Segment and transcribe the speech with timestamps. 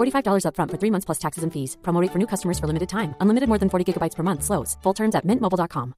[0.00, 1.76] $45 upfront for three months plus taxes and fees.
[1.82, 3.14] Promo for new customers for limited time.
[3.20, 4.42] Unlimited more than 40 gigabytes per month.
[4.42, 4.76] Slows.
[4.82, 5.94] Full terms at mintmobile.com.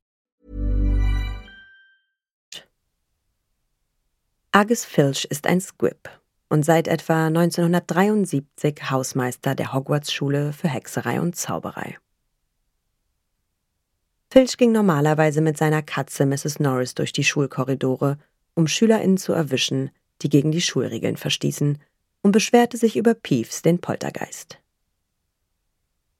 [4.55, 6.11] Argus Filch ist ein Squib
[6.51, 11.97] und seit etwa 1973 Hausmeister der Hogwarts-Schule für Hexerei und Zauberei.
[14.31, 16.61] Filch ging normalerweise mit seiner Katze Mrs.
[16.61, 18.19] Norris durch die Schulkorridore,
[18.55, 21.79] um SchülerInnen zu erwischen, die gegen die Schulregeln verstießen,
[22.23, 24.59] und beschwerte sich über Peeves, den Poltergeist.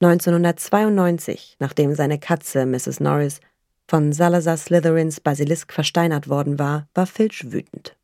[0.01, 3.01] 1992, nachdem seine Katze Mrs.
[3.01, 3.41] Norris
[3.87, 7.97] von Salazar Slytherins Basilisk versteinert worden war, war Filch wütend.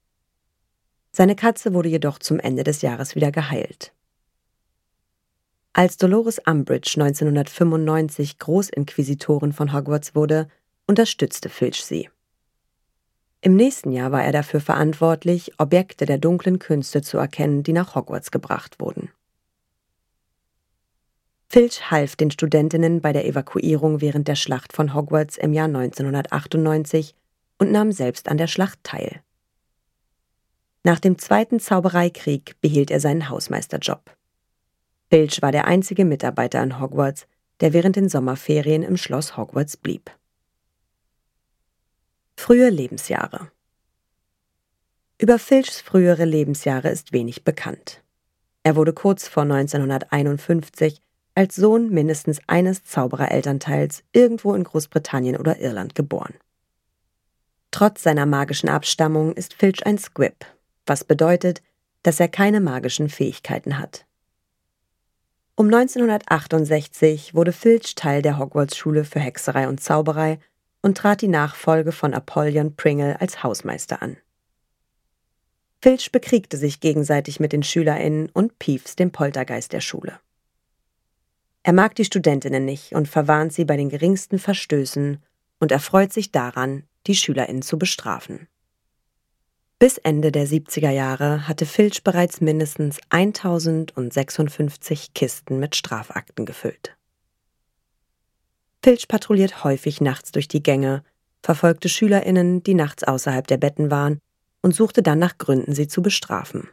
[1.11, 3.93] Seine Katze wurde jedoch zum Ende des Jahres wieder geheilt.
[5.73, 10.49] Als Dolores Umbridge 1995 Großinquisitorin von Hogwarts wurde,
[10.87, 12.09] unterstützte Filch sie.
[13.41, 17.95] Im nächsten Jahr war er dafür verantwortlich, Objekte der dunklen Künste zu erkennen, die nach
[17.95, 19.11] Hogwarts gebracht wurden.
[21.49, 27.15] Filch half den Studentinnen bei der Evakuierung während der Schlacht von Hogwarts im Jahr 1998
[27.59, 29.23] und nahm selbst an der Schlacht teil.
[30.83, 34.15] Nach dem Zweiten Zaubereikrieg behielt er seinen Hausmeisterjob.
[35.11, 37.27] Filch war der einzige Mitarbeiter an Hogwarts,
[37.61, 40.11] der während den Sommerferien im Schloss Hogwarts blieb.
[42.41, 43.51] Frühe Lebensjahre
[45.19, 48.01] Über Filchs frühere Lebensjahre ist wenig bekannt.
[48.63, 51.03] Er wurde kurz vor 1951
[51.35, 56.33] als Sohn mindestens eines Zaubererelternteils irgendwo in Großbritannien oder Irland geboren.
[57.73, 60.47] Trotz seiner magischen Abstammung ist Filch ein Squib,
[60.87, 61.61] was bedeutet,
[62.05, 64.07] dass er keine magischen Fähigkeiten hat.
[65.57, 70.39] Um 1968 wurde Filch Teil der Hogwarts-Schule für Hexerei und Zauberei
[70.83, 74.17] und trat die Nachfolge von Apollyon Pringle als Hausmeister an.
[75.81, 80.19] Filch bekriegte sich gegenseitig mit den SchülerInnen und Peeves, dem Poltergeist der Schule.
[81.63, 85.23] Er mag die Studentinnen nicht und verwarnt sie bei den geringsten Verstößen
[85.61, 88.49] und erfreut sich daran, die SchülerInnen zu bestrafen.
[89.79, 96.98] Bis Ende der 70er Jahre hatte Filch bereits mindestens 1056 Kisten mit Strafakten gefüllt.
[98.89, 101.03] Filch patrouilliert häufig nachts durch die Gänge,
[101.43, 104.19] verfolgte SchülerInnen, die nachts außerhalb der Betten waren,
[104.63, 106.71] und suchte dann nach Gründen, sie zu bestrafen.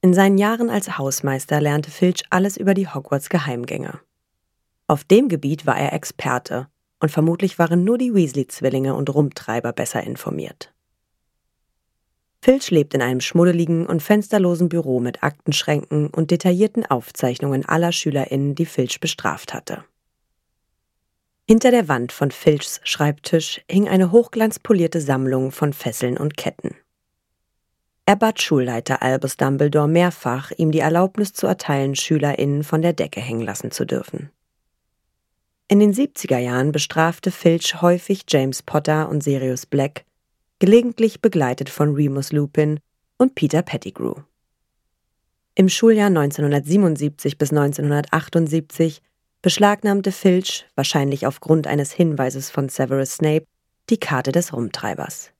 [0.00, 3.98] In seinen Jahren als Hausmeister lernte Filch alles über die Hogwarts Geheimgänge.
[4.86, 6.68] Auf dem Gebiet war er Experte
[7.00, 10.72] und vermutlich waren nur die Weasley-Zwillinge und Rumtreiber besser informiert.
[12.48, 18.54] Filch lebt in einem schmuddeligen und fensterlosen Büro mit Aktenschränken und detaillierten Aufzeichnungen aller SchülerInnen,
[18.54, 19.84] die Filch bestraft hatte.
[21.46, 26.74] Hinter der Wand von Filchs Schreibtisch hing eine hochglanzpolierte Sammlung von Fesseln und Ketten.
[28.06, 33.20] Er bat Schulleiter Albus Dumbledore mehrfach, ihm die Erlaubnis zu erteilen, SchülerInnen von der Decke
[33.20, 34.30] hängen lassen zu dürfen.
[35.68, 40.06] In den 70er Jahren bestrafte Filch häufig James Potter und Sirius Black,
[40.58, 42.80] gelegentlich begleitet von Remus Lupin
[43.16, 44.14] und Peter Pettigrew.
[45.54, 49.02] Im Schuljahr 1977 bis 1978
[49.42, 53.46] beschlagnahmte Filch, wahrscheinlich aufgrund eines Hinweises von Severus Snape,
[53.90, 55.32] die Karte des Rumtreibers.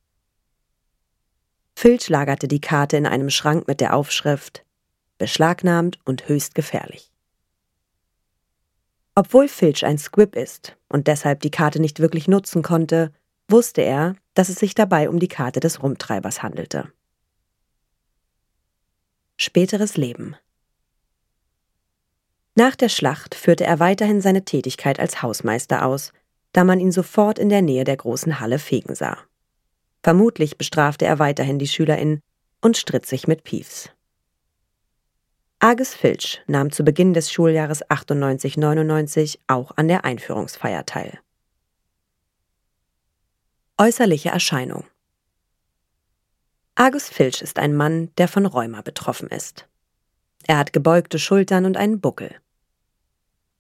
[1.77, 4.65] Filch lagerte die Karte in einem Schrank mit der Aufschrift
[5.19, 7.13] Beschlagnahmt und höchst gefährlich.
[9.17, 13.13] Obwohl Filch ein Squib ist und deshalb die Karte nicht wirklich nutzen konnte,
[13.49, 16.93] wusste er, dass es sich dabei um die Karte des Rumtreibers handelte.
[19.37, 20.37] Späteres Leben
[22.55, 26.13] Nach der Schlacht führte er weiterhin seine Tätigkeit als Hausmeister aus,
[26.53, 29.19] da man ihn sofort in der Nähe der großen Halle fegen sah.
[30.03, 32.21] Vermutlich bestrafte er weiterhin die SchülerInnen
[32.61, 33.91] und stritt sich mit Peeves.
[35.61, 41.19] Argus Filch nahm zu Beginn des Schuljahres 98-99 auch an der Einführungsfeier teil.
[43.81, 44.83] Äußerliche Erscheinung
[46.75, 49.69] Argus Filch ist ein Mann, der von Rheuma betroffen ist.
[50.49, 52.35] Er hat gebeugte Schultern und einen Buckel.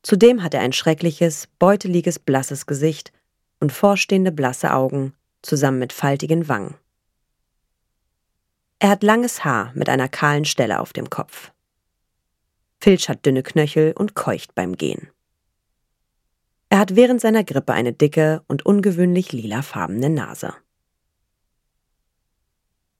[0.02, 3.12] Zudem hat er ein schreckliches, beuteliges, blasses Gesicht
[3.60, 6.74] und vorstehende blasse Augen zusammen mit faltigen Wangen.
[8.80, 11.52] Er hat langes Haar mit einer kahlen Stelle auf dem Kopf.
[12.80, 15.12] Filch hat dünne Knöchel und keucht beim Gehen.
[16.78, 20.54] Er hat während seiner Grippe eine dicke und ungewöhnlich lilafarbene Nase.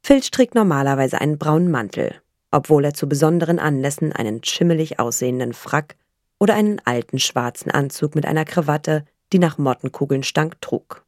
[0.02, 2.20] Filch trägt normalerweise einen braunen Mantel,
[2.50, 5.94] obwohl er zu besonderen Anlässen einen schimmelig aussehenden Frack
[6.40, 11.06] oder einen alten schwarzen Anzug mit einer Krawatte, die nach Mottenkugeln stank, trug.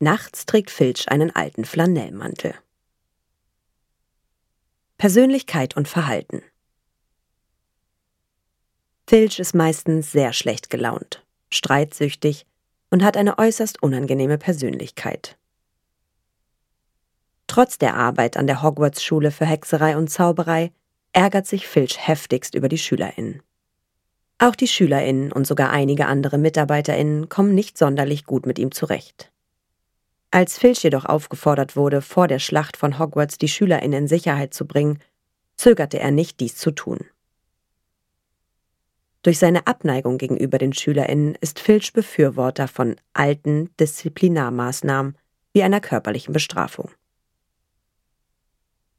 [0.00, 2.52] Nachts trägt Filch einen alten Flanellmantel.
[4.98, 6.42] Persönlichkeit und Verhalten
[9.08, 11.19] Filch ist meistens sehr schlecht gelaunt,
[11.50, 12.46] streitsüchtig
[12.90, 15.36] und hat eine äußerst unangenehme Persönlichkeit.
[17.46, 20.72] Trotz der Arbeit an der Hogwarts-Schule für Hexerei und Zauberei
[21.12, 23.42] ärgert sich Filch heftigst über die SchülerInnen.
[24.38, 29.30] Auch die SchülerInnen und sogar einige andere MitarbeiterInnen kommen nicht sonderlich gut mit ihm zurecht.
[30.30, 34.66] Als Filch jedoch aufgefordert wurde, vor der Schlacht von Hogwarts die SchülerInnen in Sicherheit zu
[34.66, 35.00] bringen,
[35.56, 37.00] zögerte er nicht, dies zu tun.
[39.22, 45.16] Durch seine Abneigung gegenüber den SchülerInnen ist Filch Befürworter von alten Disziplinarmaßnahmen
[45.52, 46.90] wie einer körperlichen Bestrafung.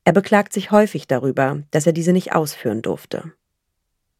[0.03, 3.33] Er beklagt sich häufig darüber, dass er diese nicht ausführen durfte.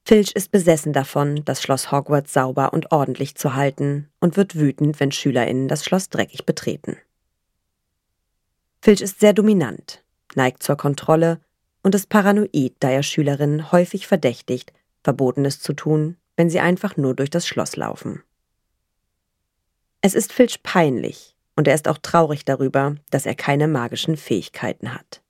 [0.06, 5.00] Filch ist besessen davon, das Schloss Hogwarts sauber und ordentlich zu halten und wird wütend,
[5.00, 6.98] wenn SchülerInnen das Schloss dreckig betreten.
[8.81, 10.03] Filch ist sehr dominant,
[10.33, 11.39] neigt zur Kontrolle
[11.83, 17.15] und ist paranoid, da er Schülerinnen häufig verdächtigt, Verbotenes zu tun, wenn sie einfach nur
[17.15, 18.24] durch das Schloss laufen.
[20.01, 24.94] Es ist Filch peinlich und er ist auch traurig darüber, dass er keine magischen Fähigkeiten
[24.94, 25.21] hat.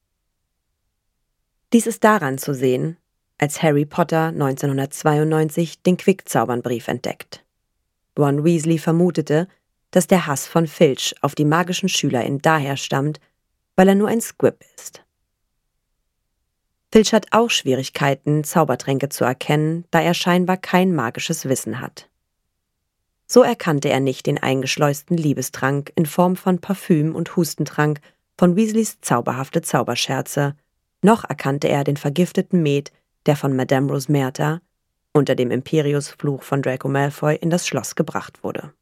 [1.73, 2.97] Dies ist daran zu sehen,
[3.37, 7.43] als Harry Potter 1992 den Quickzaubernbrief entdeckt.
[8.17, 9.47] Ron Weasley vermutete,
[9.89, 13.19] dass der Hass von Filch auf die magischen SchülerInnen daher stammt,
[13.75, 15.03] weil er nur ein Squib ist.
[16.91, 22.09] Filch hat auch Schwierigkeiten, Zaubertränke zu erkennen, da er scheinbar kein magisches Wissen hat.
[23.27, 28.01] So erkannte er nicht den eingeschleusten Liebestrank in Form von Parfüm und Hustentrank
[28.37, 30.55] von Weasleys zauberhafte Zauberscherze
[31.01, 32.91] noch erkannte er den vergifteten Met,
[33.25, 34.61] der von Madame Rosmerta
[35.13, 38.73] unter dem Imperius-Fluch von Draco Malfoy in das Schloss gebracht wurde.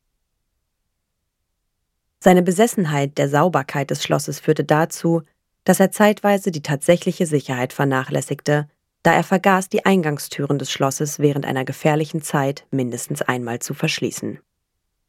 [2.19, 5.23] Seine Besessenheit der Sauberkeit des Schlosses führte dazu,
[5.63, 8.69] dass er zeitweise die tatsächliche Sicherheit vernachlässigte,
[9.03, 14.39] da er vergaß, die Eingangstüren des Schlosses während einer gefährlichen Zeit mindestens einmal zu verschließen.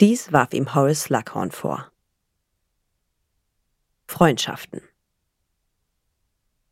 [0.00, 1.90] Dies warf ihm Horace Slughorn vor.
[4.06, 4.80] Freundschaften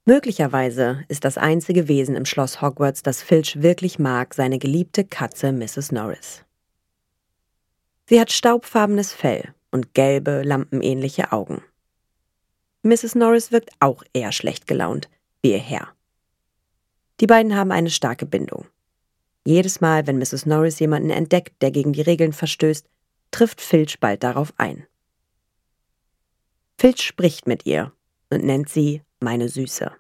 [0.09, 5.53] Möglicherweise ist das einzige Wesen im Schloss Hogwarts, das Filch wirklich mag, seine geliebte Katze
[5.53, 5.93] Mrs.
[5.93, 6.45] Norris.
[8.09, 11.63] Sie hat staubfarbenes Fell und gelbe, lampenähnliche Augen.
[12.89, 13.15] Mrs.
[13.17, 15.11] Norris wirkt auch eher schlecht gelaunt,
[15.43, 15.89] wie ihr Herr.
[17.21, 18.67] Die beiden haben eine starke Bindung.
[19.45, 20.47] Jedes Mal, wenn Mrs.
[20.47, 22.89] Norris jemanden entdeckt, der gegen die Regeln verstößt,
[23.31, 24.87] trifft Filch bald darauf ein.
[26.79, 27.93] Filch spricht mit ihr
[28.31, 29.93] und nennt sie meine Süße.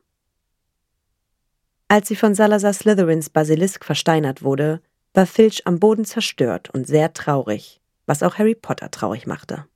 [1.88, 4.80] Als sie von Salazar Slytherins Basilisk versteinert wurde,
[5.12, 9.66] war Filch am Boden zerstört und sehr traurig, was auch Harry Potter traurig machte.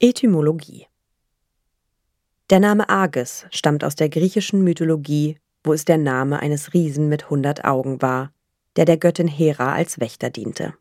[0.00, 0.86] Etymologie
[2.50, 7.28] Der Name Arges stammt aus der griechischen Mythologie, wo es der Name eines Riesen mit
[7.28, 8.32] hundert Augen war,
[8.76, 10.72] der der Göttin Hera als Wächter diente.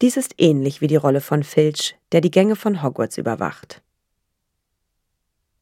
[0.00, 3.82] Dies ist ähnlich wie die Rolle von Filch, der die Gänge von Hogwarts überwacht.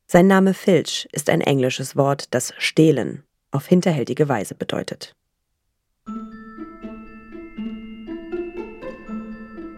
[0.06, 5.16] Sein Name Filch ist ein englisches Wort, das stehlen auf hinterhältige Weise bedeutet.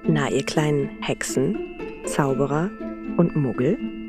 [0.04, 2.70] Na, ihr kleinen Hexen, Zauberer
[3.16, 4.01] und Muggel?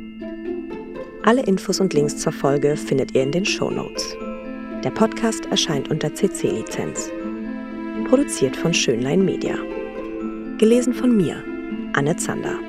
[1.26, 4.18] Alle Infos und Links zur Folge findet ihr in den Show Notes.
[4.84, 7.10] Der Podcast erscheint unter CC-Lizenz.
[8.10, 9.56] Produziert von Schönlein Media.
[10.58, 11.42] Gelesen von mir,
[11.94, 12.60] Anne Zander.